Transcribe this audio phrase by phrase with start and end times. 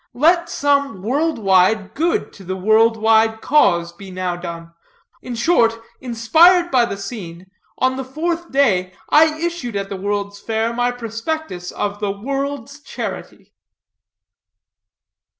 [0.15, 4.73] Let some world wide good to the world wide cause be now done.
[5.21, 10.39] In short, inspired by the scene, on the fourth day I issued at the World's
[10.39, 13.53] Fair my prospectus of the World's Charity."